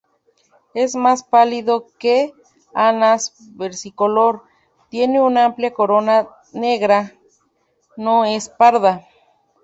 [0.73, 2.33] Es más pálido que
[2.73, 4.41] "Anas versicolor",
[4.89, 7.13] tiene una amplia corona negra,
[7.97, 9.07] no es parda.